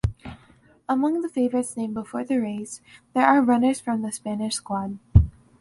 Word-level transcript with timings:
Among 0.89 1.21
the 1.21 1.29
favorites 1.29 1.77
named 1.77 1.93
before 1.93 2.23
the 2.23 2.39
race, 2.41 2.81
there 3.13 3.27
are 3.27 3.43
runners 3.43 3.79
from 3.79 4.01
the 4.01 4.11
Spanish 4.11 4.55
squad. 4.55 4.97